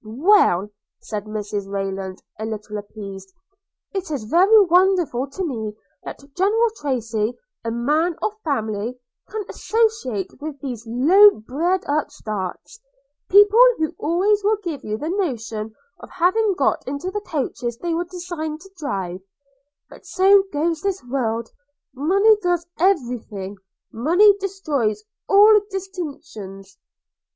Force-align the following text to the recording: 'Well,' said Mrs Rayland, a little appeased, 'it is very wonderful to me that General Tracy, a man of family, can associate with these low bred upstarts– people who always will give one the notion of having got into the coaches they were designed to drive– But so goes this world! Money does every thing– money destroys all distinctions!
'Well,' 0.03 0.71
said 0.99 1.25
Mrs 1.25 1.67
Rayland, 1.71 2.23
a 2.39 2.45
little 2.47 2.79
appeased, 2.79 3.31
'it 3.93 4.09
is 4.09 4.23
very 4.23 4.59
wonderful 4.65 5.27
to 5.29 5.43
me 5.45 5.75
that 6.03 6.23
General 6.35 6.71
Tracy, 6.77 7.37
a 7.63 7.69
man 7.69 8.15
of 8.19 8.31
family, 8.43 8.97
can 9.29 9.43
associate 9.47 10.41
with 10.41 10.59
these 10.59 10.87
low 10.87 11.29
bred 11.29 11.83
upstarts– 11.87 12.79
people 13.29 13.61
who 13.77 13.93
always 13.99 14.43
will 14.43 14.57
give 14.63 14.81
one 14.83 14.97
the 14.97 15.09
notion 15.09 15.75
of 15.99 16.09
having 16.09 16.55
got 16.55 16.83
into 16.87 17.11
the 17.11 17.21
coaches 17.21 17.77
they 17.77 17.93
were 17.93 18.05
designed 18.05 18.59
to 18.61 18.71
drive– 18.77 19.21
But 19.91 20.07
so 20.07 20.45
goes 20.51 20.81
this 20.81 21.03
world! 21.03 21.49
Money 21.93 22.37
does 22.41 22.65
every 22.79 23.19
thing– 23.19 23.57
money 23.91 24.35
destroys 24.39 25.03
all 25.29 25.59
distinctions! 25.69 26.79